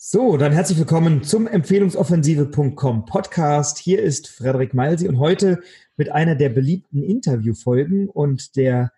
[0.00, 3.78] So, dann herzlich willkommen zum Empfehlungsoffensive.com Podcast.
[3.78, 5.58] Hier ist Frederik Malsi und heute
[5.96, 8.08] mit einer der beliebten Interviewfolgen.
[8.08, 8.92] Und der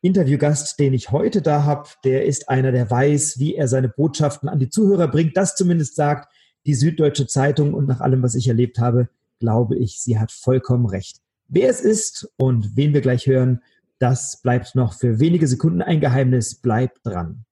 [0.00, 4.48] Interviewgast, den ich heute da habe, der ist einer, der weiß, wie er seine Botschaften
[4.48, 5.36] an die Zuhörer bringt.
[5.36, 6.32] Das zumindest sagt
[6.66, 7.74] die Süddeutsche Zeitung.
[7.74, 9.08] Und nach allem, was ich erlebt habe,
[9.40, 11.20] glaube ich, sie hat vollkommen recht.
[11.48, 13.60] Wer es ist und wen wir gleich hören,
[13.98, 16.54] das bleibt noch für wenige Sekunden ein Geheimnis.
[16.54, 17.44] Bleibt dran.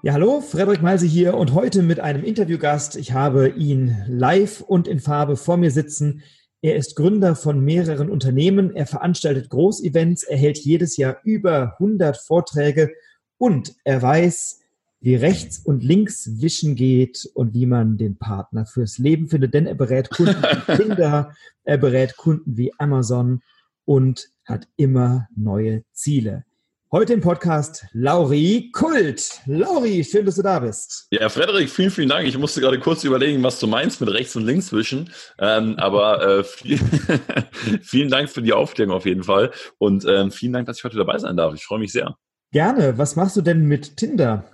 [0.00, 2.94] Ja, hallo, Frederik Malse hier und heute mit einem Interviewgast.
[2.94, 6.22] Ich habe ihn live und in Farbe vor mir sitzen.
[6.62, 8.76] Er ist Gründer von mehreren Unternehmen.
[8.76, 12.92] Er veranstaltet Großevents, er hält jedes Jahr über 100 Vorträge
[13.38, 14.60] und er weiß,
[15.00, 19.66] wie rechts und links wischen geht und wie man den Partner fürs Leben findet, denn
[19.66, 21.34] er berät Kunden wie Kinder,
[21.64, 23.42] er berät Kunden wie Amazon
[23.84, 26.44] und hat immer neue Ziele.
[26.90, 29.42] Heute im Podcast Lauri Kult.
[29.44, 31.06] Lauri, schön, dass du da bist.
[31.10, 32.26] Ja, Frederik, vielen, vielen Dank.
[32.26, 35.10] Ich musste gerade kurz überlegen, was du meinst mit rechts und links wischen.
[35.38, 36.78] Ähm, aber äh, viel,
[37.82, 39.50] vielen Dank für die Aufklärung auf jeden Fall.
[39.76, 41.52] Und ähm, vielen Dank, dass ich heute dabei sein darf.
[41.52, 42.16] Ich freue mich sehr.
[42.52, 42.96] Gerne.
[42.96, 44.44] Was machst du denn mit Tinder?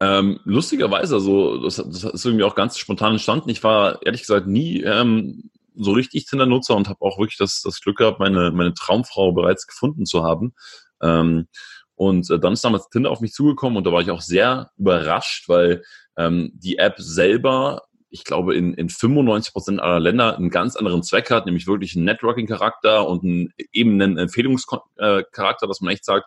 [0.00, 3.50] Ähm, lustigerweise, also das, das, ist irgendwie auch ganz spontan entstanden.
[3.50, 7.82] Ich war ehrlich gesagt nie ähm, so richtig Tinder-Nutzer und habe auch wirklich das, das
[7.82, 10.54] Glück gehabt, meine, meine Traumfrau bereits gefunden zu haben.
[11.02, 11.48] Ähm,
[11.94, 14.70] und äh, dann ist damals Tinder auf mich zugekommen und da war ich auch sehr
[14.78, 15.82] überrascht, weil
[16.16, 21.02] ähm, die App selber, ich glaube, in, in 95 Prozent aller Länder einen ganz anderen
[21.02, 26.26] Zweck hat, nämlich wirklich einen Networking-Charakter und einen, eben einen Empfehlungscharakter, dass man echt sagt,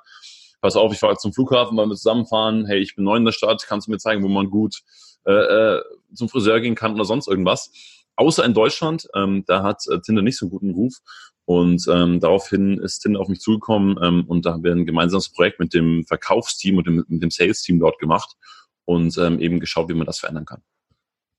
[0.62, 3.31] pass auf, ich fahre zum Flughafen, weil wir zusammenfahren, hey, ich bin neu in der
[3.31, 4.81] Stadt, kannst du mir zeigen, wo man gut
[5.26, 5.81] äh, äh,
[6.14, 7.72] zum Friseur gehen kann oder sonst irgendwas.
[8.16, 10.96] Außer in Deutschland, ähm, da hat äh, Tinder nicht so einen guten Ruf.
[11.46, 15.30] Und ähm, daraufhin ist Tinder auf mich zugekommen ähm, und da haben wir ein gemeinsames
[15.30, 18.36] Projekt mit dem Verkaufsteam und dem, mit dem Sales-Team dort gemacht
[18.86, 20.62] und ähm, eben geschaut, wie man das verändern kann.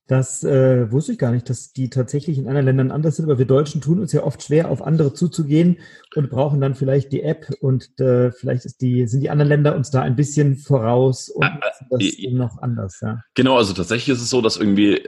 [0.07, 3.37] Das äh, wusste ich gar nicht, dass die tatsächlich in anderen Ländern anders sind, aber
[3.37, 5.79] wir Deutschen tun uns ja oft schwer, auf andere zuzugehen
[6.15, 9.75] und brauchen dann vielleicht die App und äh, vielleicht ist die, sind die anderen Länder
[9.75, 13.21] uns da ein bisschen voraus und ah, das äh, noch anders, ja.
[13.33, 15.05] Genau, also tatsächlich ist es so, dass irgendwie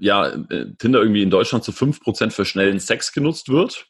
[0.00, 3.86] ja, äh, Tinder irgendwie in Deutschland zu 5% für schnellen Sex genutzt wird.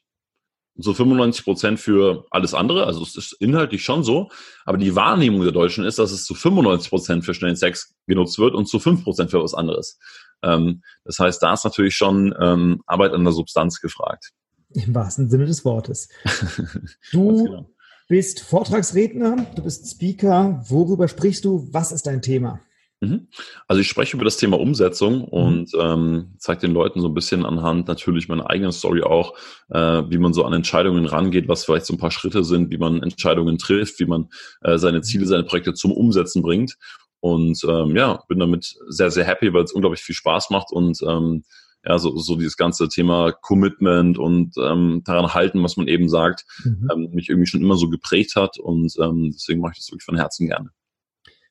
[0.81, 2.87] So 95% für alles andere.
[2.87, 4.31] Also es ist inhaltlich schon so.
[4.65, 8.55] Aber die Wahrnehmung der Deutschen ist, dass es zu 95% für schnellen Sex genutzt wird
[8.55, 9.99] und zu 5% für was anderes.
[10.43, 14.31] Ähm, das heißt, da ist natürlich schon ähm, Arbeit an der Substanz gefragt.
[14.73, 16.09] Im wahrsten Sinne des Wortes.
[17.13, 17.71] Du genau.
[18.09, 20.65] bist Vortragsredner, du bist Speaker.
[20.69, 21.69] Worüber sprichst du?
[21.73, 22.61] Was ist dein Thema?
[23.01, 23.29] Mhm.
[23.67, 25.25] Also ich spreche über das Thema Umsetzung mhm.
[25.25, 29.35] und ähm, zeige den Leuten so ein bisschen anhand natürlich meiner eigenen Story auch,
[29.71, 32.79] äh, wie man so an Entscheidungen rangeht, was vielleicht so ein paar Schritte sind, wie
[32.79, 34.29] man Entscheidungen trifft, wie man
[34.63, 36.77] äh, seine Ziele, seine Projekte zum Umsetzen bringt.
[37.21, 41.01] Und ähm, ja, bin damit sehr, sehr happy, weil es unglaublich viel Spaß macht und
[41.07, 41.45] ähm,
[41.85, 46.45] ja, so, so dieses ganze Thema Commitment und ähm, daran halten, was man eben sagt,
[46.65, 46.89] mhm.
[46.93, 50.05] ähm, mich irgendwie schon immer so geprägt hat und ähm, deswegen mache ich das wirklich
[50.05, 50.71] von Herzen gerne.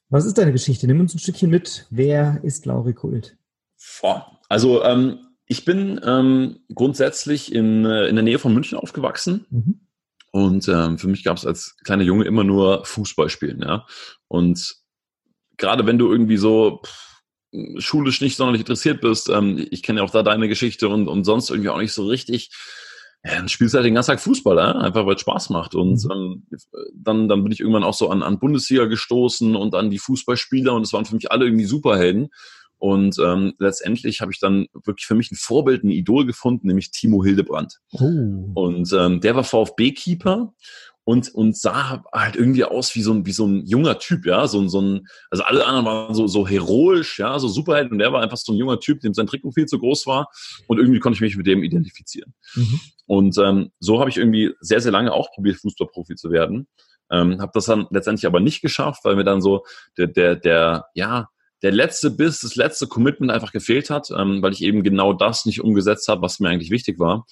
[0.10, 0.88] Was ist deine Geschichte?
[0.88, 1.86] Nimm uns ein Stückchen mit.
[1.92, 3.38] Wer ist Lauri Kult?
[4.50, 9.46] Also ähm, ich bin ähm, grundsätzlich in, äh, in der Nähe von München aufgewachsen.
[9.52, 9.82] Mhm.
[10.32, 13.88] Und ähm, für mich gab es als kleiner Junge immer nur Fußball spielen, ja.
[14.28, 14.76] Und
[15.58, 20.06] gerade wenn du irgendwie so pff, schulisch nicht sonderlich interessiert bist, ähm, ich kenne ja
[20.06, 22.52] auch da deine Geschichte und, und sonst irgendwie auch nicht so richtig
[23.26, 24.72] ja, dann spielst du halt den ganzen Tag Fußball, ja?
[24.72, 25.76] einfach weil es Spaß macht.
[25.76, 26.12] Und mhm.
[26.12, 26.48] ähm,
[26.94, 30.74] dann, dann bin ich irgendwann auch so an, an Bundesliga gestoßen und an die Fußballspieler
[30.74, 32.30] und es waren für mich alle irgendwie Superhelden.
[32.78, 36.92] Und ähm, letztendlich habe ich dann wirklich für mich ein Vorbild, ein Idol gefunden, nämlich
[36.92, 37.80] Timo Hildebrand.
[37.92, 38.52] Oh.
[38.56, 40.54] Und ähm, der war VfB-Keeper
[41.10, 44.46] und, und sah halt irgendwie aus wie so ein, wie so ein junger Typ, ja,
[44.46, 47.98] so, ein so ein, also alle anderen waren so, so heroisch, ja, so Superheld und
[47.98, 50.30] der war einfach so ein junger Typ, dem sein Trikot viel zu groß war
[50.68, 52.36] und irgendwie konnte ich mich mit dem identifizieren.
[52.54, 52.80] Mhm.
[53.08, 56.68] Und ähm, so habe ich irgendwie sehr, sehr lange auch probiert, Fußballprofi zu werden.
[57.10, 59.66] Ähm, habe das dann letztendlich aber nicht geschafft, weil mir dann so
[59.98, 61.30] der, der, der, ja,
[61.64, 65.48] der letzte Biss, das letzte Commitment einfach gefehlt hat, ähm, weil ich eben genau das
[65.48, 67.26] nicht umgesetzt habe, was mir eigentlich wichtig war.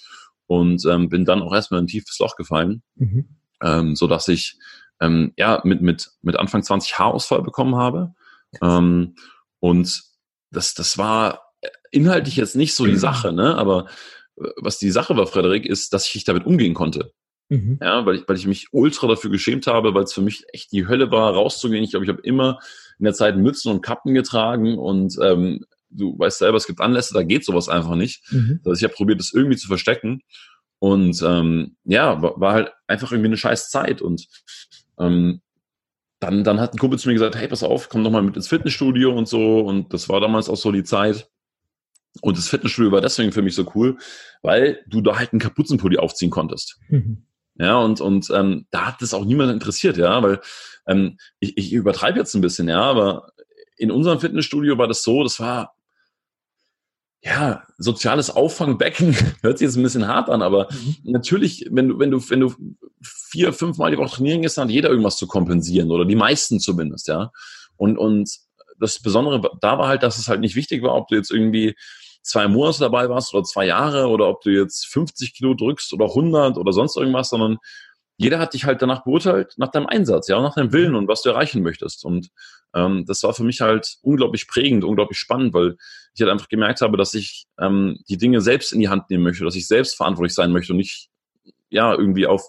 [0.47, 2.81] Und ähm, bin dann auch erstmal in ein tiefes Loch gefallen.
[2.95, 4.57] Mhm ähm, so dass ich
[5.01, 8.13] ähm, ja mit mit mit Anfang 20 Haarausfall bekommen habe
[8.61, 9.15] ähm,
[9.59, 10.03] und
[10.51, 11.47] das das war
[11.91, 12.97] inhaltlich jetzt nicht so die mhm.
[12.97, 13.55] Sache, ne?
[13.55, 13.87] Aber
[14.37, 17.13] äh, was die Sache war, Frederik, ist, dass ich damit umgehen konnte.
[17.49, 17.79] Mhm.
[17.81, 20.71] Ja, weil ich, weil ich mich ultra dafür geschämt habe, weil es für mich echt
[20.71, 21.83] die Hölle war, rauszugehen.
[21.83, 22.59] Ich glaube, ich habe immer
[22.99, 27.13] in der Zeit Mützen und Kappen getragen und ähm, du weißt selber, es gibt Anlässe,
[27.13, 28.21] da geht sowas einfach nicht.
[28.31, 28.59] Mhm.
[28.65, 30.21] Also ich habe probiert, das irgendwie zu verstecken
[30.79, 34.01] Und ähm, ja, war, war halt einfach irgendwie eine scheiß Zeit.
[34.01, 34.27] Und
[34.99, 35.41] ähm,
[36.19, 38.35] dann, dann hat ein Kumpel zu mir gesagt, hey, pass auf, komm doch mal mit
[38.35, 39.59] ins Fitnessstudio und so.
[39.61, 41.29] Und das war damals auch so die Zeit.
[42.21, 43.97] Und das Fitnessstudio war deswegen für mich so cool,
[44.41, 46.79] weil du da halt einen Kapuzenpulli aufziehen konntest.
[46.89, 47.23] Mhm.
[47.59, 50.39] Ja, und, und ähm, da hat das auch niemand interessiert, ja, weil
[50.87, 53.31] ähm, ich, ich übertreibe jetzt ein bisschen, ja, aber
[53.77, 55.75] in unserem Fitnessstudio war das so, das war
[57.27, 60.95] ja, soziales Auffangbecken hört sich jetzt ein bisschen hart an, aber mhm.
[61.03, 62.53] natürlich, wenn du, wenn du, wenn du
[63.01, 66.15] vier, fünf Mal die Woche trainieren gehst, dann hat jeder irgendwas zu kompensieren oder die
[66.15, 67.31] meisten zumindest, ja.
[67.75, 68.29] Und, und
[68.79, 71.75] das Besondere da war halt, dass es halt nicht wichtig war, ob du jetzt irgendwie
[72.21, 76.05] zwei Monate dabei warst oder zwei Jahre oder ob du jetzt 50 Kilo drückst oder
[76.05, 77.57] 100 oder sonst irgendwas, sondern
[78.17, 81.21] jeder hat dich halt danach beurteilt, nach deinem Einsatz, ja, nach deinem Willen und was
[81.21, 82.03] du erreichen möchtest.
[82.03, 82.29] Und
[82.73, 85.77] ähm, das war für mich halt unglaublich prägend, unglaublich spannend, weil
[86.15, 89.23] ich halt einfach gemerkt habe, dass ich ähm, die Dinge selbst in die Hand nehmen
[89.23, 91.09] möchte, dass ich selbst verantwortlich sein möchte und nicht
[91.69, 92.43] ja irgendwie auf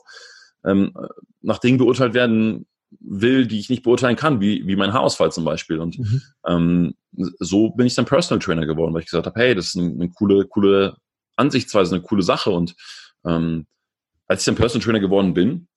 [0.65, 0.95] ähm,
[1.43, 2.67] nach Dingen beurteilt werden
[3.01, 5.79] will, die ich nicht beurteilen kann, wie, wie mein Haarausfall zum Beispiel.
[5.79, 6.23] Und mhm.
[6.47, 6.95] ähm,
[7.39, 9.93] so bin ich dann Personal Trainer geworden, weil ich gesagt habe, hey, das ist eine,
[9.93, 10.97] eine coole, coole
[11.37, 12.51] Ansichtsweise, eine coole Sache.
[12.51, 12.75] Und
[13.27, 13.67] ähm,
[14.29, 15.69] als ich dann Personal Trainer geworden bin,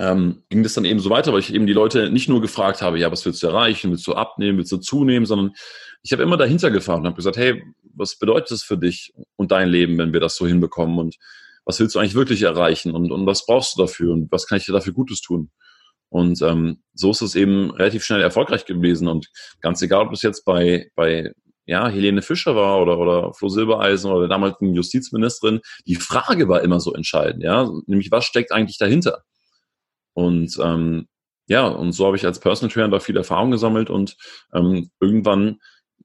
[0.00, 2.82] ähm, ging das dann eben so weiter, weil ich eben die Leute nicht nur gefragt
[2.82, 5.52] habe, ja, was willst du erreichen, willst du abnehmen, willst du zunehmen, sondern
[6.02, 7.62] ich habe immer dahinter gefahren und habe gesagt, hey,
[7.94, 11.16] was bedeutet das für dich und dein Leben, wenn wir das so hinbekommen und
[11.64, 14.58] was willst du eigentlich wirklich erreichen und, und was brauchst du dafür und was kann
[14.58, 15.50] ich dir dafür Gutes tun?
[16.10, 19.08] Und ähm, so ist es eben relativ schnell erfolgreich gewesen.
[19.08, 19.28] Und
[19.60, 21.32] ganz egal, ob es jetzt bei, bei
[21.68, 26.62] ja, Helene Fischer war oder, oder Flo Silbereisen oder der damaligen Justizministerin, die Frage war
[26.62, 29.22] immer so entscheidend, ja, nämlich was steckt eigentlich dahinter?
[30.14, 31.08] Und ähm,
[31.46, 34.16] ja, und so habe ich als Personal Trainer da viel Erfahrung gesammelt und
[34.54, 35.58] ähm, irgendwann,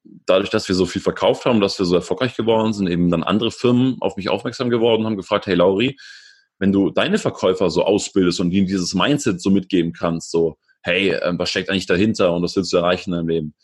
[0.04, 3.24] dadurch, dass wir so viel verkauft haben, dass wir so erfolgreich geworden sind, eben dann
[3.24, 5.98] andere Firmen auf mich aufmerksam geworden, haben gefragt, hey Lauri,
[6.60, 11.12] wenn du deine Verkäufer so ausbildest und ihnen dieses Mindset so mitgeben kannst, so, hey,
[11.12, 13.56] äh, was steckt eigentlich dahinter und was willst du erreichen in deinem Leben?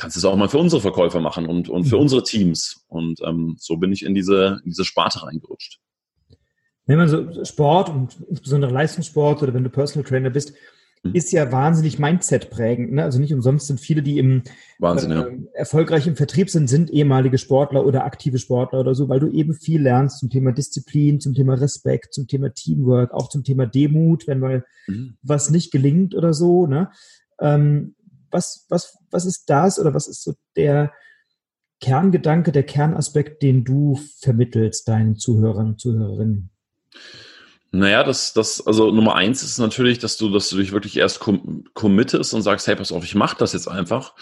[0.00, 2.02] Kannst du es auch mal für unsere Verkäufer machen und, und für mhm.
[2.02, 2.84] unsere Teams.
[2.88, 5.78] Und ähm, so bin ich in diese, in diese Sparte reingerutscht.
[6.86, 10.54] Wenn man so Sport und insbesondere Leistungssport oder wenn du Personal Trainer bist,
[11.02, 11.14] Mhm.
[11.14, 12.92] ist ja wahnsinnig Mindset prägend.
[12.92, 13.02] Ne?
[13.02, 14.42] Also nicht umsonst sind viele, die im
[14.78, 15.26] Wahnsinn, äh, ja.
[15.54, 19.54] erfolgreich im Vertrieb sind, sind ehemalige Sportler oder aktive Sportler oder so, weil du eben
[19.54, 24.26] viel lernst zum Thema Disziplin, zum Thema Respekt, zum Thema Teamwork, auch zum Thema Demut,
[24.26, 25.14] wenn mal mhm.
[25.22, 26.66] was nicht gelingt oder so.
[26.66, 26.90] Ne?
[27.40, 27.94] Ähm,
[28.30, 30.92] was, was, was ist das oder was ist so der
[31.80, 36.50] Kerngedanke, der Kernaspekt, den du vermittelst deinen Zuhörern und Zuhörerinnen?
[37.72, 41.20] Naja, das, das, also Nummer eins ist natürlich, dass du, dass du dich wirklich erst
[41.20, 44.14] com committest und sagst, hey, pass auf, ich mach das jetzt einfach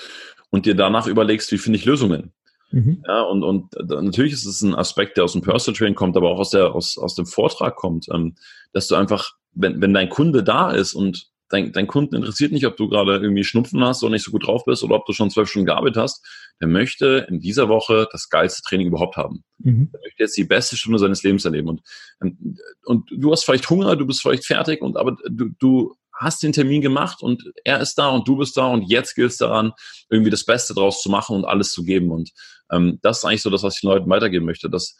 [0.50, 2.32] und dir danach überlegst, wie finde ich Lösungen.
[2.70, 3.02] Mhm.
[3.06, 6.30] Ja, und, und natürlich ist es ein Aspekt, der aus dem Personal Training kommt, aber
[6.30, 8.36] auch aus, der, aus, aus dem Vortrag kommt, ähm,
[8.72, 12.66] dass du einfach, wenn, wenn dein Kunde da ist und dein, dein Kunden interessiert nicht,
[12.66, 15.12] ob du gerade irgendwie Schnupfen hast oder nicht so gut drauf bist oder ob du
[15.12, 16.24] schon zwölf Stunden gearbeitet hast.
[16.60, 19.44] Der möchte in dieser Woche das geilste Training überhaupt haben.
[19.58, 19.90] Mhm.
[19.92, 21.68] Der möchte jetzt die beste Stunde seines Lebens erleben.
[21.68, 21.82] Und,
[22.22, 26.42] ähm, und du hast vielleicht Hunger, du bist vielleicht fertig, und aber du, du hast
[26.42, 29.36] den Termin gemacht und er ist da und du bist da und jetzt gilt es
[29.36, 29.72] daran,
[30.10, 32.10] irgendwie das Beste draus zu machen und alles zu geben.
[32.10, 32.32] Und
[32.72, 34.68] ähm, das ist eigentlich so das, was ich den Leuten weitergeben möchte.
[34.68, 34.96] Dass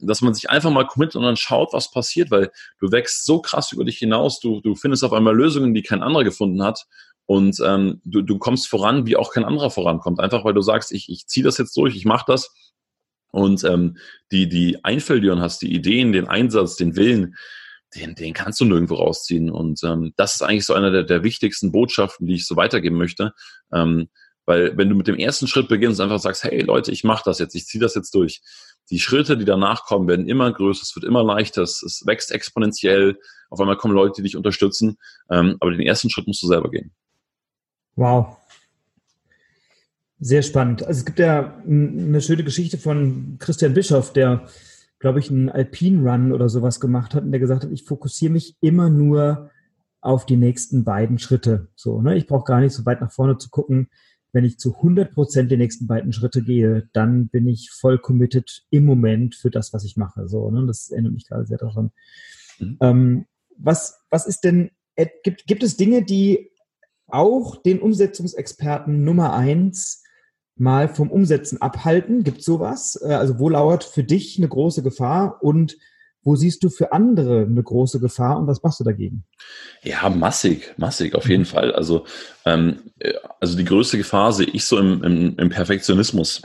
[0.00, 3.40] dass man sich einfach mal committet und dann schaut, was passiert, weil du wächst so
[3.40, 6.86] krass über dich hinaus, du, du findest auf einmal Lösungen, die kein anderer gefunden hat.
[7.26, 10.92] Und ähm, du, du kommst voran, wie auch kein anderer vorankommt, einfach weil du sagst,
[10.92, 12.50] ich, ich ziehe das jetzt durch, ich mache das.
[13.30, 13.98] Und ähm,
[14.32, 17.34] die, die Einfälle, die du hast, die Ideen, den Einsatz, den Willen,
[17.94, 19.50] den, den kannst du nirgendwo rausziehen.
[19.50, 22.96] Und ähm, das ist eigentlich so einer der, der wichtigsten Botschaften, die ich so weitergeben
[22.96, 23.34] möchte,
[23.72, 24.08] ähm,
[24.46, 27.38] weil wenn du mit dem ersten Schritt beginnst, einfach sagst, hey Leute, ich mache das
[27.38, 28.40] jetzt, ich ziehe das jetzt durch,
[28.90, 32.32] die Schritte, die danach kommen, werden immer größer, es wird immer leichter, es, es wächst
[32.32, 33.18] exponentiell.
[33.50, 34.98] Auf einmal kommen Leute, die dich unterstützen.
[35.30, 36.92] Ähm, aber den ersten Schritt musst du selber gehen.
[37.96, 38.36] Wow.
[40.20, 40.82] Sehr spannend.
[40.84, 44.46] Also es gibt ja eine schöne Geschichte von Christian Bischoff, der,
[44.98, 48.32] glaube ich, einen Alpine Run oder sowas gemacht hat und der gesagt hat, ich fokussiere
[48.32, 49.50] mich immer nur
[50.00, 51.68] auf die nächsten beiden Schritte.
[51.74, 52.16] So, ne?
[52.16, 53.90] Ich brauche gar nicht so weit nach vorne zu gucken
[54.32, 58.64] wenn ich zu 100 Prozent die nächsten beiden Schritte gehe, dann bin ich voll committed
[58.70, 60.28] im Moment für das, was ich mache.
[60.28, 60.66] So, ne?
[60.66, 61.90] Das erinnert mich gerade sehr daran.
[62.58, 62.76] Mhm.
[62.80, 66.50] Ähm, was, was ist denn, äh, gibt, gibt es Dinge, die
[67.06, 70.04] auch den Umsetzungsexperten Nummer eins
[70.56, 72.22] mal vom Umsetzen abhalten?
[72.22, 73.00] Gibt sowas?
[73.02, 75.78] Äh, also wo lauert für dich eine große Gefahr und
[76.28, 79.24] wo siehst du für andere eine große Gefahr und was machst du dagegen?
[79.82, 81.46] Ja, massig, massig, auf jeden mhm.
[81.46, 81.72] Fall.
[81.72, 82.04] Also,
[82.44, 82.80] ähm,
[83.40, 86.42] also die größte Gefahr sehe ich so im, im, im Perfektionismus.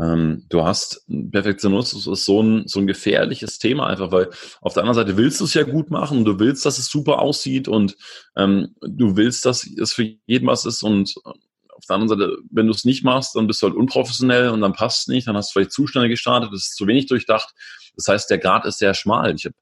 [0.00, 4.82] Ähm, du hast Perfektionismus ist so ein, so ein gefährliches Thema einfach, weil auf der
[4.82, 7.68] anderen Seite willst du es ja gut machen und du willst, dass es super aussieht
[7.68, 7.96] und
[8.36, 11.14] ähm, du willst, dass es für jeden was ist und
[11.82, 14.60] auf der anderen Seite, wenn du es nicht machst, dann bist du halt unprofessionell und
[14.60, 17.06] dann passt es nicht, dann hast du vielleicht zu schnell gestartet, das ist zu wenig
[17.06, 17.52] durchdacht.
[17.96, 19.34] Das heißt, der Grad ist sehr schmal.
[19.34, 19.54] Ich habe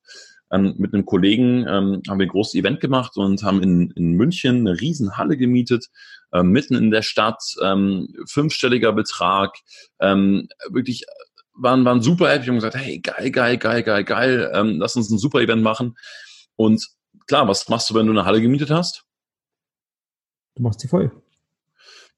[0.52, 4.12] ähm, mit einem Kollegen ähm, haben wir ein großes Event gemacht und haben in, in
[4.12, 5.86] München eine riesen Halle gemietet,
[6.32, 9.56] äh, mitten in der Stadt, ähm, fünfstelliger Betrag,
[10.00, 11.04] ähm, wirklich
[11.54, 15.10] waren, waren super happy und gesagt, hey, geil, geil, geil, geil, geil, ähm, lass uns
[15.10, 15.96] ein super Event machen.
[16.56, 16.86] Und
[17.26, 19.04] klar, was machst du, wenn du eine Halle gemietet hast?
[20.56, 21.12] Du machst sie voll.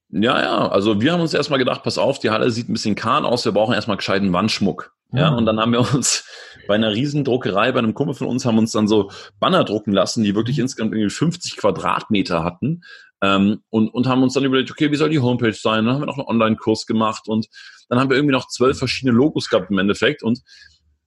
[0.09, 2.95] Ja, ja, also wir haben uns erstmal gedacht, pass auf, die Halle sieht ein bisschen
[2.95, 4.95] kahn aus, wir brauchen erstmal gescheiten Wandschmuck.
[5.13, 5.39] Ja, mhm.
[5.39, 6.25] und dann haben wir uns
[6.69, 10.25] bei einer Riesendruckerei, bei einem Kumpel von uns, haben uns dann so Banner drucken lassen,
[10.25, 12.83] die wirklich insgesamt irgendwie 50 Quadratmeter hatten.
[13.23, 15.85] Ähm, und, und haben uns dann überlegt, okay, wie soll die Homepage sein?
[15.85, 17.47] Dann haben wir noch einen Online-Kurs gemacht und
[17.89, 20.41] dann haben wir irgendwie noch zwölf verschiedene Logos gehabt im Endeffekt und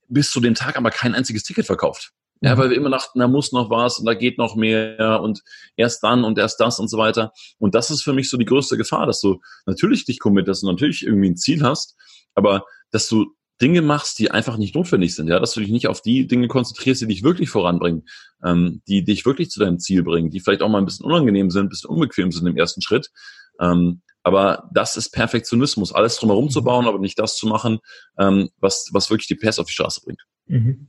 [0.08, 2.12] bis zu dem Tag aber kein einziges Ticket verkauft.
[2.42, 2.60] Ja, mhm.
[2.60, 5.42] weil wir immer dachten, da muss noch was und da geht noch mehr und
[5.76, 7.34] erst dann und erst das und so weiter.
[7.58, 10.72] Und das ist für mich so die größte Gefahr, dass du natürlich dich committest und
[10.72, 11.96] natürlich irgendwie ein Ziel hast,
[12.34, 15.88] aber dass du Dinge machst, die einfach nicht notwendig sind, ja, dass du dich nicht
[15.88, 18.04] auf die Dinge konzentrierst, die dich wirklich voranbringen,
[18.44, 21.50] ähm, die dich wirklich zu deinem Ziel bringen, die vielleicht auch mal ein bisschen unangenehm
[21.50, 23.12] sind, ein bisschen unbequem sind im ersten Schritt.
[23.60, 26.66] Ähm, aber das ist Perfektionismus, alles drumherum zu mhm.
[26.66, 27.80] bauen, aber nicht das zu machen,
[28.18, 30.22] ähm, was, was wirklich die PS auf die Straße bringt.
[30.48, 30.88] Mhm.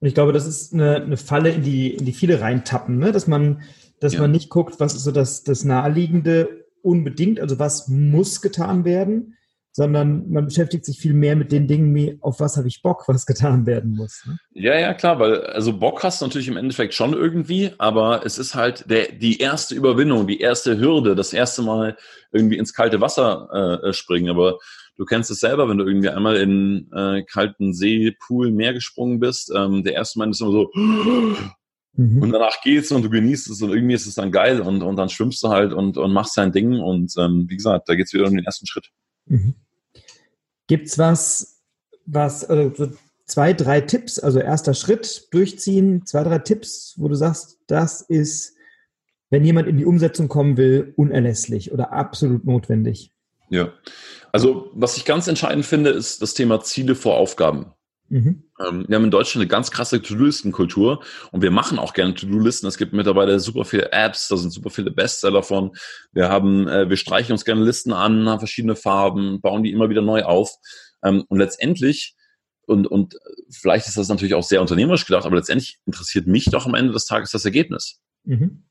[0.00, 3.12] Und ich glaube, das ist eine, eine Falle, in die, in die viele reintappen, ne?
[3.12, 3.62] dass man,
[4.00, 4.20] dass ja.
[4.20, 9.34] man nicht guckt, was ist so das, das Naheliegende unbedingt, also was muss getan werden,
[9.78, 13.04] sondern man beschäftigt sich viel mehr mit den Dingen, wie auf was habe ich Bock,
[13.06, 14.24] was getan werden muss.
[14.26, 14.36] Ne?
[14.52, 18.38] Ja, ja, klar, weil also Bock hast du natürlich im Endeffekt schon irgendwie, aber es
[18.38, 21.96] ist halt der, die erste Überwindung, die erste Hürde, das erste Mal
[22.32, 24.30] irgendwie ins kalte Wasser äh, springen.
[24.30, 24.58] Aber
[24.96, 29.20] Du kennst es selber, wenn du irgendwie einmal in äh, kalten See, Pool, Meer gesprungen
[29.20, 29.52] bist.
[29.54, 32.20] Ähm, der erste Mal ist immer so mhm.
[32.20, 34.96] und danach geht's und du genießt es und irgendwie ist es dann geil und, und
[34.96, 38.12] dann schwimmst du halt und, und machst dein Ding und ähm, wie gesagt, da geht's
[38.12, 38.90] wieder um den ersten Schritt.
[39.28, 39.54] Mhm.
[40.68, 41.60] Gibt's was,
[42.06, 42.92] was, also so
[43.26, 48.54] zwei, drei Tipps, also erster Schritt durchziehen, zwei, drei Tipps, wo du sagst, das ist,
[49.30, 53.12] wenn jemand in die Umsetzung kommen will, unerlässlich oder absolut notwendig?
[53.50, 53.72] Ja,
[54.32, 57.72] also was ich ganz entscheidend finde, ist das Thema Ziele vor Aufgaben.
[58.08, 58.44] Mhm.
[58.66, 62.66] Ähm, wir haben in Deutschland eine ganz krasse To-Do-Listen-Kultur und wir machen auch gerne To-Do-Listen.
[62.66, 65.72] Es gibt mittlerweile super viele Apps, da sind super viele Bestseller von.
[66.12, 69.90] Wir haben, äh, wir streichen uns gerne Listen an, haben verschiedene Farben, bauen die immer
[69.90, 70.50] wieder neu auf.
[71.02, 72.16] Ähm, und letztendlich
[72.68, 73.18] und, und
[73.50, 76.92] vielleicht ist das natürlich auch sehr unternehmerisch gedacht, aber letztendlich interessiert mich doch am Ende
[76.92, 77.98] des Tages das Ergebnis.
[78.24, 78.64] Mhm.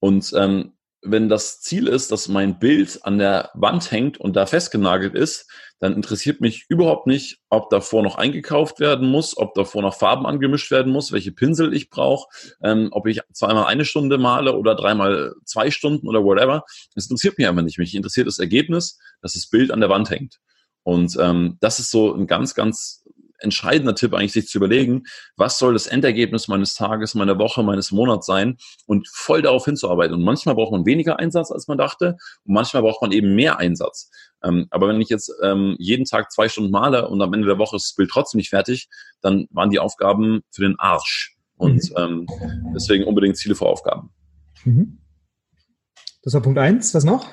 [0.00, 0.72] Und ähm,
[1.02, 5.48] wenn das Ziel ist, dass mein Bild an der Wand hängt und da festgenagelt ist,
[5.78, 10.26] dann interessiert mich überhaupt nicht, ob davor noch eingekauft werden muss, ob davor noch Farben
[10.26, 12.28] angemischt werden muss, welche Pinsel ich brauche,
[12.62, 16.64] ähm, ob ich zweimal eine Stunde male oder dreimal zwei Stunden oder whatever.
[16.94, 17.78] Das interessiert mich einfach nicht.
[17.78, 20.38] Mich interessiert das Ergebnis, dass das Bild an der Wand hängt.
[20.82, 23.04] Und ähm, das ist so ein ganz, ganz
[23.38, 25.04] entscheidender Tipp eigentlich, sich zu überlegen,
[25.36, 30.14] was soll das Endergebnis meines Tages, meiner Woche, meines Monats sein und voll darauf hinzuarbeiten.
[30.14, 33.58] Und manchmal braucht man weniger Einsatz, als man dachte und manchmal braucht man eben mehr
[33.58, 34.10] Einsatz.
[34.42, 37.58] Ähm, aber wenn ich jetzt ähm, jeden Tag zwei Stunden male und am Ende der
[37.58, 38.88] Woche ist das Bild trotzdem nicht fertig,
[39.20, 41.36] dann waren die Aufgaben für den Arsch.
[41.56, 41.96] Und mhm.
[41.96, 42.26] ähm,
[42.74, 44.10] deswegen unbedingt Ziele vor Aufgaben.
[44.64, 44.98] Mhm.
[46.22, 46.94] Das war Punkt eins.
[46.94, 47.26] Was noch?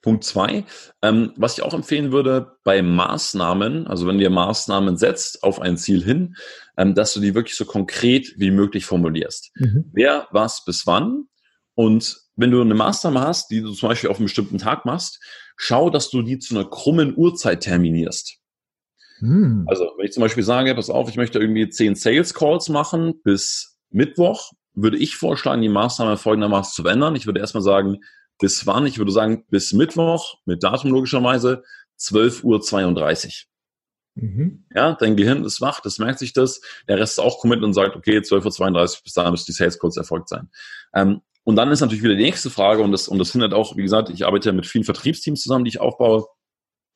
[0.00, 0.64] Punkt zwei,
[1.02, 5.76] ähm, was ich auch empfehlen würde bei Maßnahmen, also wenn du Maßnahmen setzt auf ein
[5.76, 6.36] Ziel hin,
[6.76, 9.52] ähm, dass du die wirklich so konkret wie möglich formulierst.
[9.56, 9.90] Mhm.
[9.92, 11.28] Wer, was, bis wann.
[11.74, 15.20] Und wenn du eine Maßnahme hast, die du zum Beispiel auf einen bestimmten Tag machst,
[15.56, 18.38] schau, dass du die zu einer krummen Uhrzeit terminierst.
[19.20, 19.64] Mhm.
[19.68, 23.20] Also wenn ich zum Beispiel sage, pass auf, ich möchte irgendwie zehn Sales Calls machen
[23.22, 27.14] bis Mittwoch, würde ich vorschlagen, die Maßnahme folgendermaßen zu verändern.
[27.14, 27.98] Ich würde erstmal sagen,
[28.38, 28.86] bis wann?
[28.86, 31.62] Ich würde sagen, bis Mittwoch, mit Datum logischerweise,
[31.98, 33.32] 12.32 Uhr.
[34.14, 34.64] Mhm.
[34.74, 36.60] Ja, dein Gehirn ist wach, das merkt sich das.
[36.88, 39.78] Der Rest ist auch committed und sagt, okay, 12.32 Uhr, bis dahin müssen die Sales
[39.78, 40.50] Calls erfolgt sein.
[40.94, 43.76] Ähm, und dann ist natürlich wieder die nächste Frage, und das, und das hindert auch,
[43.76, 46.26] wie gesagt, ich arbeite ja mit vielen Vertriebsteams zusammen, die ich aufbaue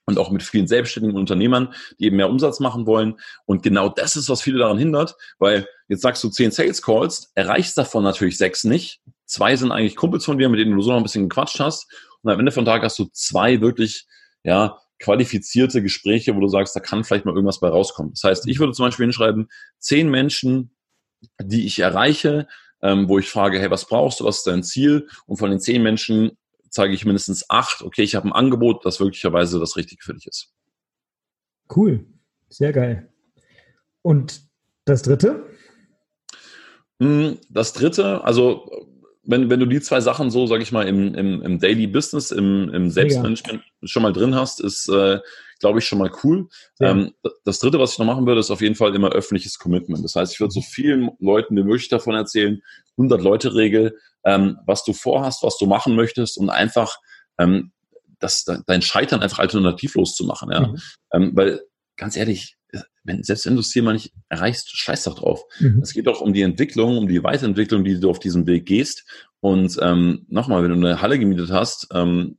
[0.07, 3.19] und auch mit vielen selbstständigen Unternehmern, die eben mehr Umsatz machen wollen.
[3.45, 7.33] Und genau das ist, was viele daran hindert, weil jetzt sagst du zehn Sales Calls,
[7.35, 10.91] erreichst davon natürlich sechs nicht, zwei sind eigentlich Kumpels von dir, mit denen du so
[10.91, 11.87] noch ein bisschen gequatscht hast.
[12.23, 14.07] Und am Ende von Tag hast du zwei wirklich,
[14.45, 18.13] ja, qualifizierte Gespräche, wo du sagst, da kann vielleicht mal irgendwas bei rauskommen.
[18.13, 20.75] Das heißt, ich würde zum Beispiel hinschreiben, zehn Menschen,
[21.43, 22.49] die ich erreiche,
[22.83, 25.09] ähm, wo ich frage, hey, was brauchst du, was ist dein Ziel?
[25.27, 26.39] Und von den zehn Menschen
[26.71, 30.27] zeige ich mindestens acht, okay, ich habe ein Angebot, das möglicherweise das Richtige für dich
[30.27, 30.53] ist.
[31.75, 32.07] Cool,
[32.49, 33.13] sehr geil.
[34.03, 34.43] Und
[34.85, 35.47] das dritte?
[37.01, 38.71] Hm, das dritte, also
[39.27, 42.31] wenn, wenn du die zwei Sachen so, sag ich mal, im, im, im Daily Business,
[42.31, 43.89] im, im Selbstmanagement ja.
[43.89, 45.19] schon mal drin hast, ist, äh,
[45.59, 46.49] glaube ich, schon mal cool.
[46.79, 46.91] Ja.
[46.91, 47.13] Ähm,
[47.45, 50.05] das dritte, was ich noch machen würde, ist auf jeden Fall immer öffentliches Commitment.
[50.05, 52.63] Das heißt, ich würde so vielen Leuten wie möglich davon erzählen,
[52.99, 56.97] 100-Leute-Regel, ähm, was du vorhast, was du machen möchtest und einfach
[57.39, 57.73] ähm,
[58.21, 60.51] das, dein Scheitern einfach alternativlos zu machen.
[60.53, 60.69] Ja?
[60.69, 60.77] Mhm.
[61.13, 61.63] Ähm, weil,
[61.97, 62.57] ganz ehrlich,
[63.05, 65.45] wenn, selbst wenn du das Ziel mal nicht erreichst, scheiß doch drauf.
[65.61, 65.81] Mhm.
[65.83, 69.05] Es geht doch um die Entwicklung, um die Weiterentwicklung, die du auf diesem Weg gehst.
[69.41, 72.39] Und ähm, nochmal, wenn du eine Halle gemietet hast, ähm,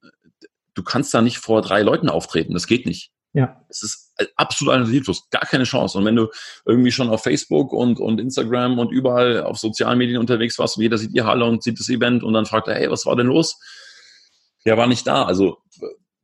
[0.74, 2.54] du kannst da nicht vor drei Leuten auftreten.
[2.54, 3.12] Das geht nicht.
[3.34, 3.62] Ja.
[3.70, 5.98] Es ist absolut alternativlos, gar keine Chance.
[5.98, 6.30] Und wenn du
[6.66, 10.84] irgendwie schon auf Facebook und, und Instagram und überall auf sozialen Medien unterwegs warst und
[10.84, 13.16] jeder sieht die Halle und sieht das Event und dann fragt er, hey, was war
[13.16, 13.60] denn los?
[14.66, 15.24] Ja, war nicht da.
[15.24, 15.60] Also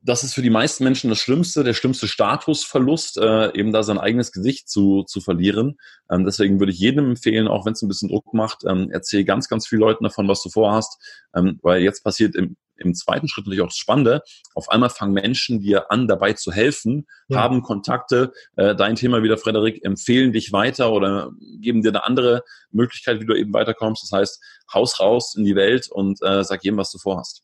[0.06, 3.98] das ist für die meisten Menschen das Schlimmste, der schlimmste Statusverlust, äh, eben da sein
[3.98, 5.78] eigenes Gesicht zu, zu verlieren.
[6.10, 9.24] Ähm, deswegen würde ich jedem empfehlen, auch wenn es ein bisschen Druck macht, ähm, erzähl
[9.24, 11.00] ganz, ganz vielen Leuten davon, was du vorhast,
[11.34, 14.20] ähm, weil jetzt passiert im, im zweiten Schritt natürlich auch das Spannende.
[14.54, 17.38] Auf einmal fangen Menschen dir an, dabei zu helfen, ja.
[17.38, 21.30] haben Kontakte, äh, dein Thema wieder, Frederik, empfehlen dich weiter oder
[21.60, 24.02] geben dir eine andere Möglichkeit, wie du eben weiterkommst.
[24.02, 24.42] Das heißt,
[24.74, 27.42] haus raus in die Welt und äh, sag jedem, was du vorhast.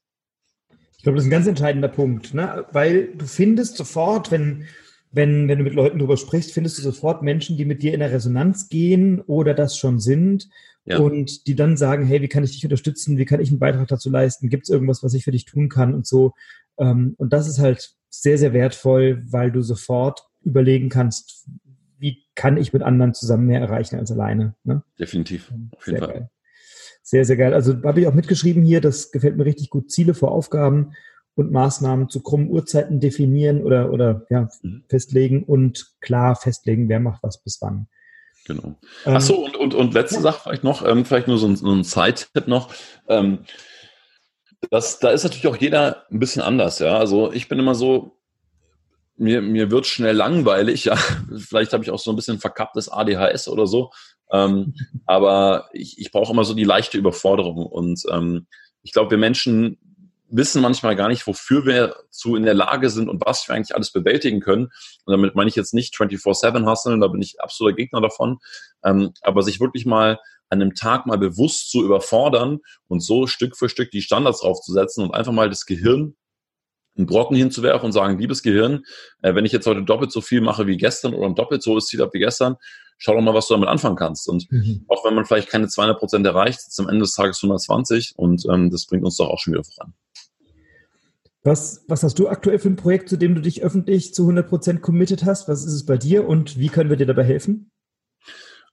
[1.01, 2.67] Ich glaube, das ist ein ganz entscheidender Punkt, ne?
[2.73, 4.67] weil du findest sofort, wenn,
[5.11, 8.01] wenn, wenn du mit Leuten darüber sprichst, findest du sofort Menschen, die mit dir in
[8.01, 10.51] der Resonanz gehen oder das schon sind
[10.85, 10.99] ja.
[10.99, 13.89] und die dann sagen, hey, wie kann ich dich unterstützen, wie kann ich einen Beitrag
[13.89, 16.35] dazu leisten, gibt es irgendwas, was ich für dich tun kann und so.
[16.77, 21.49] Ähm, und das ist halt sehr, sehr wertvoll, weil du sofort überlegen kannst,
[21.97, 24.55] wie kann ich mit anderen zusammen mehr erreichen als alleine.
[24.65, 24.83] Ne?
[24.99, 26.15] Definitiv, auf jeden sehr Fall.
[26.15, 26.31] Geil.
[27.03, 27.55] Sehr, sehr geil.
[27.55, 29.91] Also habe ich auch mitgeschrieben hier, das gefällt mir richtig gut.
[29.91, 30.93] Ziele vor Aufgaben
[31.35, 34.85] und Maßnahmen zu krummen Uhrzeiten definieren oder, oder ja, mhm.
[34.89, 37.89] festlegen und klar festlegen, wer macht was bis wann.
[38.47, 38.79] Genau.
[39.07, 40.23] Ähm, Ach so, und, und, und letzte ja.
[40.23, 42.73] Sache vielleicht noch, ähm, vielleicht nur so ein, so ein Side-Tipp noch.
[43.09, 43.41] Ähm,
[44.71, 46.99] das, da ist natürlich auch jeder ein bisschen anders, ja.
[46.99, 48.19] Also ich bin immer so,
[49.17, 50.97] mir, mir wird schnell langweilig, ja.
[51.37, 53.91] Vielleicht habe ich auch so ein bisschen verkapptes ADHS oder so.
[54.33, 54.75] Ähm,
[55.07, 57.67] aber ich, ich brauche immer so die leichte Überforderung.
[57.67, 58.47] Und ähm,
[58.83, 59.79] ich glaube, wir Menschen
[60.31, 63.75] wissen manchmal gar nicht, wofür wir zu in der Lage sind und was wir eigentlich
[63.75, 64.67] alles bewältigen können.
[65.05, 68.39] Und damit meine ich jetzt nicht 24-7 hustlen, da bin ich absoluter Gegner davon.
[68.85, 73.57] Ähm, aber sich wirklich mal an einem Tag mal bewusst zu überfordern und so Stück
[73.57, 76.17] für Stück die Standards draufzusetzen und einfach mal das Gehirn
[77.01, 78.85] einen Brocken hinzuwerfen und sagen, liebes Gehirn,
[79.23, 81.73] äh, wenn ich jetzt heute doppelt so viel mache wie gestern oder ein doppelt so
[81.73, 82.57] hohes Ziel habe wie gestern,
[82.99, 84.29] schau doch mal, was du damit anfangen kannst.
[84.29, 84.85] Und mhm.
[84.89, 88.45] auch wenn man vielleicht keine 200 Prozent erreicht, ist am Ende des Tages 120 und
[88.51, 89.95] ähm, das bringt uns doch auch schon wieder voran.
[91.43, 94.47] Was, was hast du aktuell für ein Projekt, zu dem du dich öffentlich zu 100
[94.47, 95.49] Prozent committed hast?
[95.49, 97.71] Was ist es bei dir und wie können wir dir dabei helfen?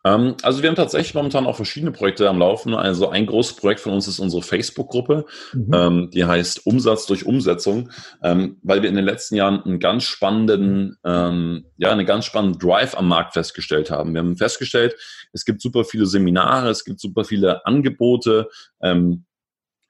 [0.08, 2.74] Ähm, also wir haben tatsächlich momentan auch verschiedene Projekte am Laufen.
[2.74, 5.74] Also ein großes Projekt von uns ist unsere Facebook-Gruppe, mhm.
[5.74, 7.90] Ähm, die heißt Umsatz durch Umsetzung,
[8.24, 12.98] ähm, weil wir in den letzten Jahren einen ganz spannenden, ja, einen ganz spannenden Drive
[12.98, 14.14] am Markt festgestellt haben.
[14.14, 14.96] Wir haben festgestellt,
[15.34, 18.50] es gibt super viele Seminare, es gibt super viele Angebote,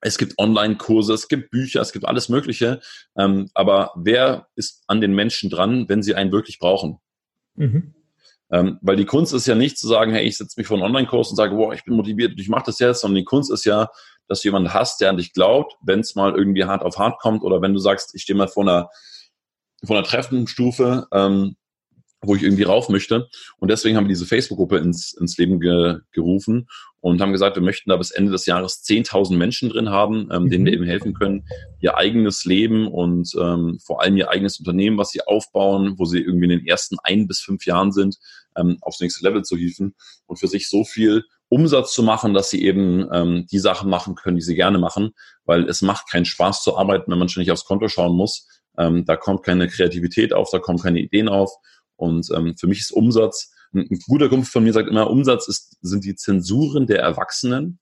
[0.02, 2.80] es gibt Online-Kurse, es gibt Bücher, es gibt alles Mögliche.
[3.16, 7.00] aber wer ist an den Menschen dran, wenn sie einen wirklich brauchen?
[7.56, 7.94] Mhm.
[8.52, 10.86] Ähm, weil die Kunst ist ja nicht zu sagen, hey, ich setze mich vor einen
[10.86, 13.52] Online-Kurs und sage, boah, ich bin motiviert und ich mache das jetzt, sondern die Kunst
[13.52, 13.90] ist ja,
[14.28, 17.20] dass du jemanden hast, der an dich glaubt, wenn es mal irgendwie hart auf hart
[17.20, 18.90] kommt oder wenn du sagst, ich stehe mal vor einer,
[19.86, 21.56] vor einer Treffenstufe, ähm,
[22.22, 23.30] wo ich irgendwie rauf möchte.
[23.60, 26.68] Und deswegen haben wir diese Facebook-Gruppe ins, ins Leben ge, gerufen
[27.00, 30.50] und haben gesagt, wir möchten da bis Ende des Jahres 10.000 Menschen drin haben, ähm,
[30.50, 30.78] denen wir mhm.
[30.80, 31.48] eben helfen können,
[31.80, 36.20] ihr eigenes Leben und ähm, vor allem ihr eigenes Unternehmen, was sie aufbauen, wo sie
[36.20, 38.18] irgendwie in den ersten ein bis fünf Jahren sind,
[38.58, 42.50] ähm, aufs nächste Level zu hieven und für sich so viel Umsatz zu machen, dass
[42.50, 45.12] sie eben ähm, die Sachen machen können, die sie gerne machen,
[45.46, 48.48] weil es macht keinen Spaß zu arbeiten, wenn man ständig aufs Konto schauen muss.
[48.78, 51.52] Ähm, da kommt keine Kreativität auf, da kommen keine Ideen auf
[51.98, 55.48] und ähm, für mich ist Umsatz, ein, ein guter Kumpel von mir sagt immer, Umsatz
[55.48, 57.80] ist, sind die Zensuren der Erwachsenen.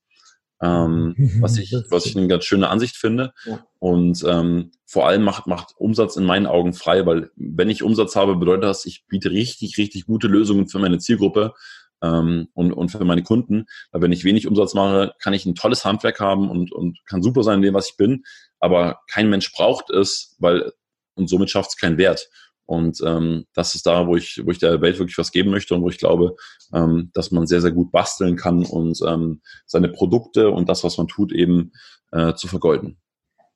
[0.61, 3.33] Ähm, was ich, was ich eine ganz schöne Ansicht finde.
[3.45, 3.65] Ja.
[3.79, 8.15] Und ähm, vor allem macht, macht Umsatz in meinen Augen frei, weil wenn ich Umsatz
[8.15, 11.53] habe, bedeutet das, ich biete richtig, richtig gute Lösungen für meine Zielgruppe
[12.01, 13.65] ähm, und, und für meine Kunden.
[13.91, 17.21] Weil wenn ich wenig Umsatz mache, kann ich ein tolles Handwerk haben und, und kann
[17.21, 18.23] super sein in dem, was ich bin.
[18.59, 20.71] Aber kein Mensch braucht es, weil
[21.15, 22.29] und somit schafft es keinen Wert.
[22.65, 25.75] Und ähm, das ist da, wo ich, wo ich der Welt wirklich was geben möchte
[25.75, 26.35] und wo ich glaube,
[26.73, 30.97] ähm, dass man sehr, sehr gut basteln kann und ähm, seine Produkte und das, was
[30.97, 31.71] man tut, eben
[32.11, 32.97] äh, zu vergolden.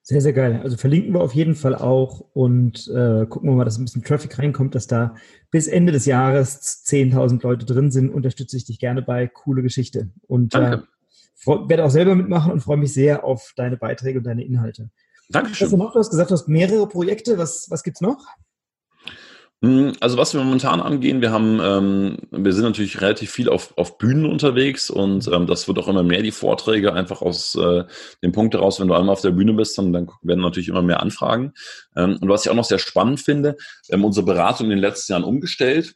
[0.03, 0.61] Sehr, sehr geil.
[0.63, 4.03] Also verlinken wir auf jeden Fall auch und äh, gucken wir mal, dass ein bisschen
[4.03, 5.13] Traffic reinkommt, dass da
[5.51, 8.09] bis Ende des Jahres 10.000 Leute drin sind.
[8.09, 9.27] Unterstütze ich dich gerne bei.
[9.27, 10.09] Coole Geschichte.
[10.27, 10.79] Und äh,
[11.45, 14.89] werde auch selber mitmachen und freue mich sehr auf deine Beiträge und deine Inhalte.
[15.29, 15.65] Dankeschön.
[15.65, 15.93] Was du noch?
[15.93, 17.37] Du hast gesagt, du hast mehrere Projekte.
[17.37, 18.25] Was, was gibt's noch?
[19.61, 23.77] Hm, also was wir momentan angehen, wir haben, ähm, wir sind natürlich relativ viel auf,
[23.77, 27.83] auf Bühnen unterwegs und ähm, das wird auch immer mehr die Vorträge einfach aus äh,
[28.23, 30.81] dem Punkt heraus, wenn du einmal auf der Bühne bist, dann, dann werden natürlich immer
[30.81, 31.53] mehr Anfragen.
[31.97, 34.79] Ähm, und was ich auch noch sehr spannend finde, wir haben unsere Beratung in den
[34.79, 35.95] letzten Jahren umgestellt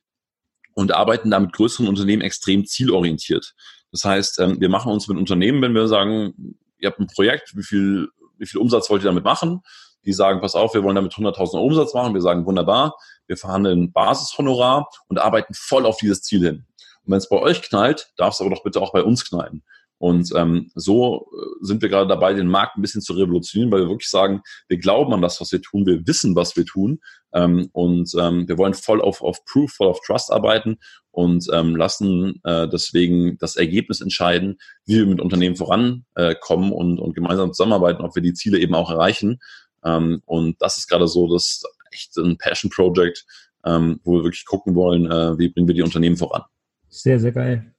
[0.73, 3.54] und arbeiten da mit größeren Unternehmen extrem zielorientiert.
[3.93, 7.56] Das heißt, ähm, wir machen uns mit Unternehmen, wenn wir sagen, ihr habt ein Projekt,
[7.56, 9.62] wie viel, wie viel Umsatz wollt ihr damit machen?
[10.05, 12.13] Die sagen, pass auf, wir wollen damit 100.000 Umsatz machen.
[12.13, 12.95] Wir sagen, wunderbar
[13.27, 16.65] wir verhandeln Basishonorar und arbeiten voll auf dieses Ziel hin.
[17.03, 19.63] Und wenn es bei euch knallt, darf es aber doch bitte auch bei uns knallen.
[19.97, 23.81] Und ähm, so äh, sind wir gerade dabei, den Markt ein bisschen zu revolutionieren, weil
[23.81, 26.99] wir wirklich sagen, wir glauben an das, was wir tun, wir wissen, was wir tun
[27.33, 30.77] ähm, und ähm, wir wollen voll auf, auf Proof, voll auf Trust arbeiten
[31.11, 36.99] und ähm, lassen äh, deswegen das Ergebnis entscheiden, wie wir mit Unternehmen vorankommen äh, und,
[36.99, 39.39] und gemeinsam zusammenarbeiten, ob wir die Ziele eben auch erreichen.
[39.86, 43.26] Ähm, und das ist gerade so das echt ein Passion Project,
[43.65, 46.43] ähm, wo wir wirklich gucken wollen, äh, wie bringen wir die Unternehmen voran.
[46.89, 47.74] Sehr, sehr geil.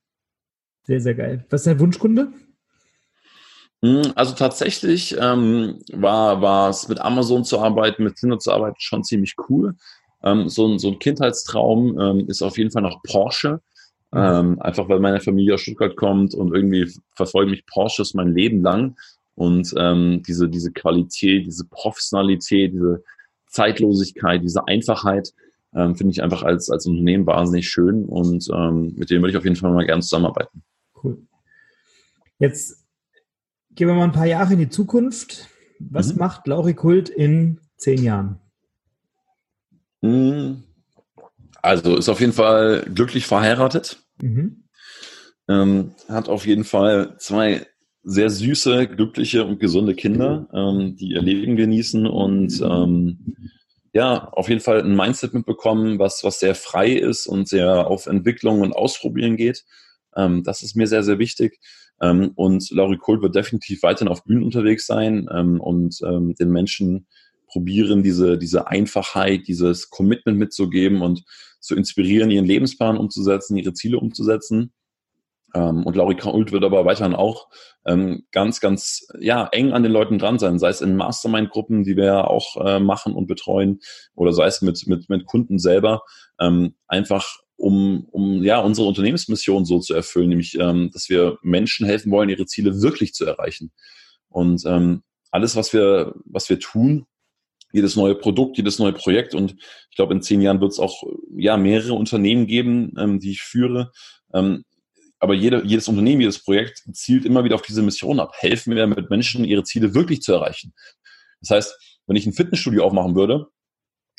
[0.84, 1.44] Sehr, sehr geil.
[1.50, 2.32] Was ist dein Wunschkunde?
[3.82, 8.76] Hm, also tatsächlich ähm, war, war es mit Amazon zu arbeiten, mit Tinder zu arbeiten
[8.78, 9.76] schon ziemlich cool.
[10.22, 13.60] Ähm, so, ein, so ein Kindheitstraum ähm, ist auf jeden Fall noch Porsche.
[14.10, 14.18] Mhm.
[14.18, 18.62] Ähm, einfach weil meine Familie aus Stuttgart kommt und irgendwie verfolge mich Porsches mein Leben
[18.62, 18.96] lang.
[19.34, 23.02] Und ähm, diese, diese Qualität, diese Professionalität, diese
[23.46, 25.32] Zeitlosigkeit, diese Einfachheit
[25.74, 29.36] ähm, finde ich einfach als, als Unternehmen wahnsinnig schön und ähm, mit dem würde ich
[29.36, 30.62] auf jeden Fall mal gerne zusammenarbeiten.
[31.02, 31.18] Cool.
[32.38, 32.84] Jetzt
[33.70, 35.48] gehen wir mal ein paar Jahre in die Zukunft.
[35.80, 36.20] Was mhm.
[36.20, 38.38] macht Lauri Kult in zehn Jahren?
[40.02, 40.62] Hm.
[41.60, 44.04] Also ist auf jeden Fall glücklich verheiratet.
[44.20, 44.64] Mhm.
[45.48, 47.66] Ähm, hat auf jeden Fall zwei
[48.04, 53.34] sehr süße, glückliche und gesunde Kinder, ähm, die ihr Leben genießen und ähm,
[53.94, 58.06] ja, auf jeden Fall ein Mindset mitbekommen, was, was sehr frei ist und sehr auf
[58.06, 59.64] Entwicklung und Ausprobieren geht.
[60.16, 61.60] Ähm, das ist mir sehr, sehr wichtig.
[62.00, 66.50] Ähm, und Laurie Kohl wird definitiv weiterhin auf Bühnen unterwegs sein ähm, und ähm, den
[66.50, 67.06] Menschen
[67.46, 71.22] probieren, diese, diese Einfachheit, dieses Commitment mitzugeben und
[71.60, 74.72] zu inspirieren, ihren Lebensplan umzusetzen, ihre Ziele umzusetzen.
[75.54, 77.48] Ähm, und Laurika Ult wird aber weiterhin auch
[77.86, 81.96] ähm, ganz, ganz ja, eng an den Leuten dran sein, sei es in Mastermind-Gruppen, die
[81.96, 83.80] wir ja auch äh, machen und betreuen,
[84.14, 86.02] oder sei es mit, mit, mit Kunden selber,
[86.40, 91.86] ähm, einfach um, um ja, unsere Unternehmensmission so zu erfüllen, nämlich ähm, dass wir Menschen
[91.86, 93.72] helfen wollen, ihre Ziele wirklich zu erreichen.
[94.28, 97.06] Und ähm, alles, was wir, was wir tun,
[97.72, 99.56] jedes neue Produkt, jedes neue Projekt und
[99.90, 101.02] ich glaube, in zehn Jahren wird es auch
[101.36, 103.92] ja mehrere Unternehmen geben, ähm, die ich führe,
[104.32, 104.64] ähm,
[105.24, 108.32] aber jede, jedes Unternehmen, jedes Projekt zielt immer wieder auf diese Mission ab.
[108.36, 110.74] Helfen wir mit Menschen, ihre Ziele wirklich zu erreichen.
[111.40, 113.46] Das heißt, wenn ich ein Fitnessstudio aufmachen würde,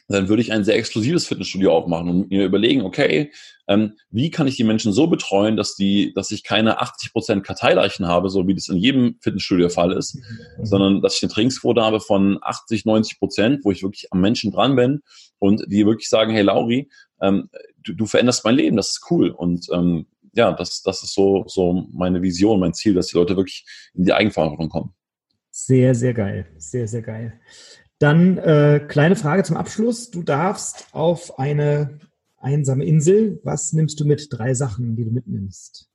[0.08, 3.32] dann würde ich ein sehr exklusives Fitnessstudio aufmachen und mir überlegen, okay,
[3.68, 8.08] ähm, wie kann ich die Menschen so betreuen, dass die, dass ich keine 80% Karteileichen
[8.08, 10.66] habe, so wie das in jedem Fitnessstudio der Fall ist, mhm.
[10.66, 14.52] sondern dass ich eine Trainingsquote habe von 80, 90 Prozent, wo ich wirklich am Menschen
[14.52, 15.02] dran bin
[15.40, 16.90] und die wirklich sagen, hey Lauri,
[17.22, 17.50] ähm,
[17.84, 19.30] du, du veränderst mein Leben, das ist cool.
[19.30, 20.06] Und ähm,
[20.36, 24.06] ja, das, das ist so, so meine Vision, mein Ziel, dass die Leute wirklich in
[24.06, 24.94] die Eigenverantwortung kommen.
[25.52, 26.46] Sehr, sehr geil.
[26.58, 27.40] Sehr, sehr geil.
[28.00, 30.12] Dann äh, kleine Frage zum Abschluss.
[30.12, 32.00] Du darfst auf eine
[32.38, 33.40] einsame Insel.
[33.44, 34.28] Was nimmst du mit?
[34.30, 35.90] Drei Sachen, die du mitnimmst.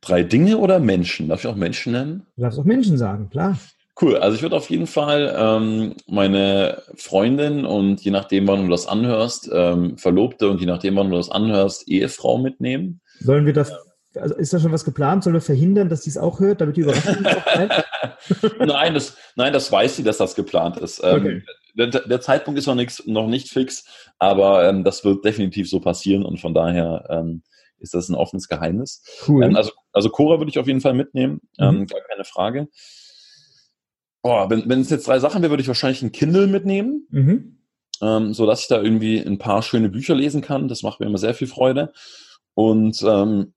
[0.00, 1.28] Drei Dinge oder Menschen?
[1.28, 2.26] Darf ich auch Menschen nennen?
[2.36, 3.58] Du darfst auch Menschen sagen, klar.
[4.00, 8.70] Cool, also ich würde auf jeden Fall ähm, meine Freundin und je nachdem, wann du
[8.70, 13.02] das anhörst, ähm, Verlobte und je nachdem, wann du das anhörst, Ehefrau mitnehmen.
[13.20, 13.72] Sollen wir das,
[14.16, 15.24] also ist da schon was geplant?
[15.24, 17.16] Sollen wir verhindern, dass die es auch hört, damit die Überraschung
[18.58, 21.00] nein, das, nein, das weiß sie, dass das geplant ist.
[21.04, 21.42] Ähm, okay.
[21.74, 23.84] Der, der, Zeitpunkt ist noch, nix, noch nicht fix,
[24.18, 27.42] aber ähm, das wird definitiv so passieren und von daher ähm,
[27.78, 29.02] ist das ein offenes Geheimnis.
[29.26, 29.44] Cool.
[29.44, 31.86] Ähm, also, also Cora würde ich auf jeden Fall mitnehmen, ähm, mhm.
[31.86, 32.68] gar keine Frage.
[34.22, 37.58] Boah, wenn, wenn es jetzt drei Sachen wäre, würde ich wahrscheinlich ein Kindle mitnehmen, mhm.
[38.02, 40.68] ähm, so dass ich da irgendwie ein paar schöne Bücher lesen kann.
[40.68, 41.92] Das macht mir immer sehr viel Freude.
[42.54, 43.52] Und ähm,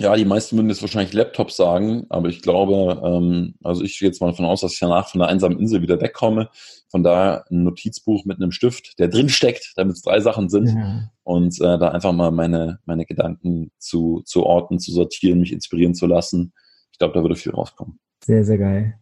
[0.00, 4.08] ja, die meisten würden jetzt wahrscheinlich Laptops sagen, aber ich glaube, ähm, also ich gehe
[4.08, 6.48] jetzt mal davon aus, dass ich danach von der einsamen Insel wieder wegkomme.
[6.88, 10.68] Von daher ein Notizbuch mit einem Stift, der drin steckt, damit es drei Sachen sind.
[10.68, 11.10] Ja.
[11.22, 15.94] Und äh, da einfach mal meine, meine Gedanken zu, zu orten, zu sortieren, mich inspirieren
[15.94, 16.54] zu lassen.
[16.92, 17.98] Ich glaube, da würde viel rauskommen.
[18.24, 18.98] Sehr, sehr geil.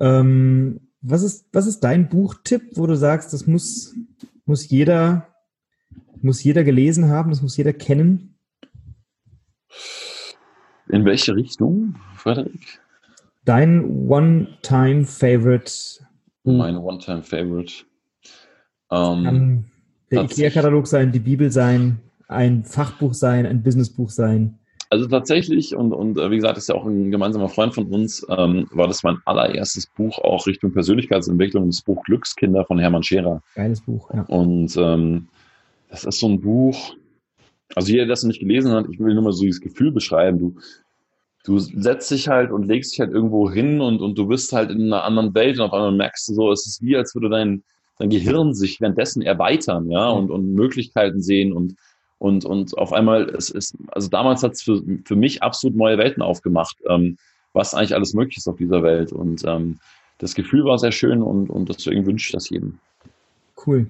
[0.00, 3.94] Ähm, was, ist, was ist dein Buchtipp, wo du sagst, das muss,
[4.46, 5.27] muss, jeder,
[6.24, 8.34] muss jeder gelesen haben, das muss jeder kennen?
[10.88, 12.80] In welche Richtung, Frederik?
[13.44, 15.72] Dein One-Time-Favorite.
[16.44, 17.84] Mein One-Time-Favorite.
[18.90, 19.64] Ähm, kann
[20.10, 24.58] der IKEA-Katalog sein, die Bibel sein, ein Fachbuch sein, ein Businessbuch sein.
[24.90, 28.26] Also tatsächlich, und, und äh, wie gesagt, ist ja auch ein gemeinsamer Freund von uns,
[28.30, 33.42] ähm, war das mein allererstes Buch auch Richtung Persönlichkeitsentwicklung, das Buch Glückskinder von Hermann Scherer.
[33.54, 34.22] Geiles Buch, ja.
[34.22, 35.28] Und ähm,
[35.88, 36.96] das ist so ein Buch,
[37.74, 39.92] also jeder, der das noch nicht gelesen hat, ich will nur mal so dieses Gefühl
[39.92, 40.38] beschreiben.
[40.38, 40.54] Du,
[41.44, 44.70] du setzt dich halt und legst dich halt irgendwo hin und, und du bist halt
[44.70, 47.28] in einer anderen Welt und auf einmal merkst du so, es ist wie, als würde
[47.28, 47.62] dein,
[47.98, 51.76] dein Gehirn sich währenddessen erweitern, ja, und, und Möglichkeiten sehen und
[52.18, 55.98] und, und auf einmal, es ist, also damals hat es für, für mich absolut neue
[55.98, 57.16] Welten aufgemacht, ähm,
[57.52, 59.12] was eigentlich alles möglich ist auf dieser Welt.
[59.12, 59.78] Und ähm,
[60.18, 62.78] das Gefühl war sehr schön und, und deswegen wünsche ich das jedem.
[63.64, 63.86] Cool.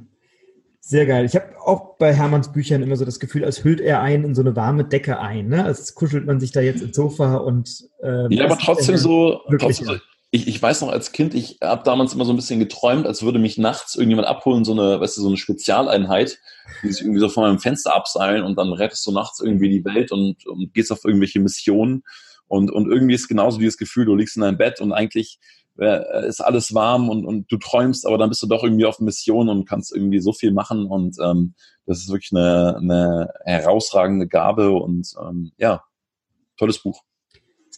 [0.89, 1.27] Sehr geil.
[1.27, 4.35] Ich habe auch bei Hermanns Büchern immer so das Gefühl, als hüllt er einen in
[4.35, 5.49] so eine warme Decke ein.
[5.49, 5.63] Ne?
[5.63, 7.85] Als kuschelt man sich da jetzt ins Sofa und.
[8.03, 9.97] Äh, ja, aber trotzdem so, trotzdem so,
[10.31, 13.23] ich, ich weiß noch als Kind, ich habe damals immer so ein bisschen geträumt, als
[13.23, 16.39] würde mich nachts irgendjemand abholen, so eine, weißt du, so eine Spezialeinheit,
[16.83, 19.85] die sich irgendwie so von meinem Fenster abseilen und dann rettest du nachts irgendwie die
[19.85, 22.03] Welt und, und gehst auf irgendwelche Missionen.
[22.49, 25.39] Und, und irgendwie ist genauso dieses Gefühl, du liegst in deinem Bett und eigentlich
[25.79, 28.99] äh, ist alles warm und, und du träumst, aber dann bist du doch irgendwie auf
[28.99, 31.55] Mission und kannst irgendwie so viel machen und ähm,
[31.87, 35.85] das ist wirklich eine, eine herausragende Gabe und ähm, ja,
[36.57, 37.05] tolles Buch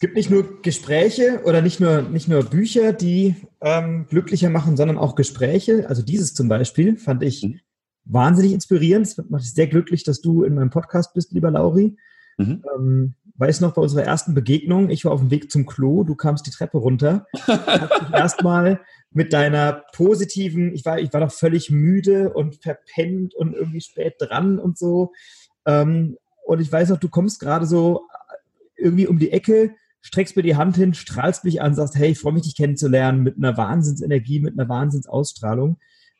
[0.01, 4.97] gibt nicht nur Gespräche oder nicht nur, nicht nur Bücher, die ähm, glücklicher machen, sondern
[4.97, 5.87] auch Gespräche.
[5.87, 7.59] Also dieses zum Beispiel fand ich mhm.
[8.05, 9.05] wahnsinnig inspirierend.
[9.05, 11.95] Es macht mich sehr glücklich, dass du in meinem Podcast bist, lieber Lauri.
[12.37, 12.63] Mhm.
[12.75, 16.15] Ähm, weiß noch, bei unserer ersten Begegnung, ich war auf dem Weg zum Klo, du
[16.15, 21.31] kamst die Treppe runter, hast dich erstmal mit deiner positiven, ich war, ich war noch
[21.31, 25.11] völlig müde und verpennt und irgendwie spät dran und so.
[25.65, 28.07] Ähm, und ich weiß noch, du kommst gerade so
[28.77, 32.19] irgendwie um die Ecke streckst mir die Hand hin, strahlst mich an, sagst, hey, ich
[32.19, 35.77] freue mich, dich kennenzulernen, mit einer Wahnsinnsenergie, mit einer Wahnsinnsausstrahlung.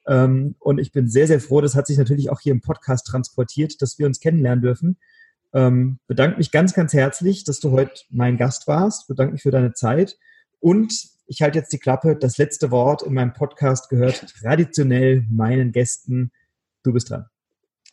[0.08, 3.08] Ähm, und ich bin sehr, sehr froh, das hat sich natürlich auch hier im Podcast
[3.08, 4.98] transportiert, dass wir uns kennenlernen dürfen.
[5.54, 9.08] Ähm, bedanke mich ganz, ganz herzlich, dass du heute mein Gast warst.
[9.08, 10.18] Bedanke mich für deine Zeit.
[10.60, 10.94] Und
[11.28, 12.16] ich halte jetzt die Klappe.
[12.16, 16.32] Das letzte Wort in meinem Podcast gehört traditionell meinen Gästen.
[16.84, 17.26] Du bist dran.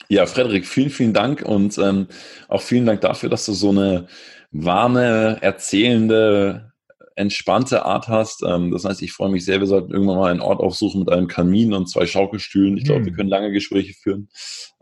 [0.08, 2.06] Ja, Frederik, vielen, vielen Dank und ähm,
[2.48, 4.06] auch vielen Dank dafür, dass du so eine
[4.50, 6.72] warme, erzählende,
[7.18, 8.42] entspannte Art hast.
[8.46, 11.10] Ähm, das heißt, ich freue mich sehr, wir sollten irgendwann mal einen Ort aufsuchen mit
[11.10, 12.76] einem Kamin und zwei Schaukelstühlen.
[12.76, 13.16] Ich glaube, wir hm.
[13.16, 14.28] können lange Gespräche führen.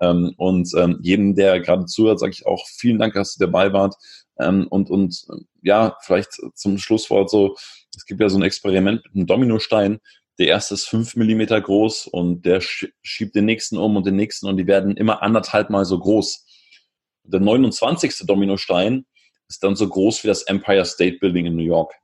[0.01, 3.73] Ähm, und ähm, jedem, der gerade zuhört, sage ich auch vielen Dank, dass du dabei
[3.73, 3.95] wart.
[4.39, 5.27] Ähm, und, und
[5.63, 7.57] ja, vielleicht zum Schlusswort so,
[7.97, 9.99] es gibt ja so ein Experiment mit einem Dominostein.
[10.39, 14.47] Der erste ist fünf Millimeter groß und der schiebt den nächsten um und den nächsten
[14.47, 16.45] und die werden immer anderthalb Mal so groß.
[17.25, 18.27] Der 29.
[18.27, 19.07] Dominostein
[19.49, 21.95] ist dann so groß wie das Empire State Building in New York.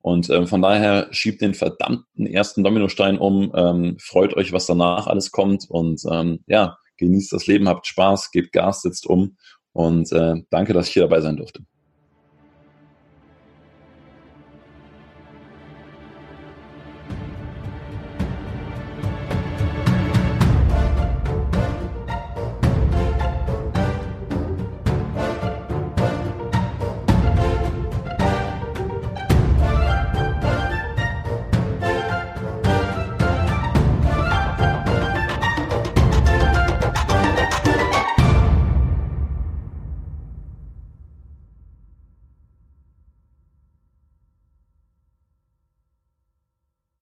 [0.00, 5.06] Und ähm, von daher schiebt den verdammten ersten Dominostein um, ähm, freut euch, was danach
[5.06, 9.36] alles kommt und ähm, ja, genießt das Leben, habt Spaß, gebt Gas, sitzt um
[9.72, 11.62] und äh, danke, dass ich hier dabei sein durfte.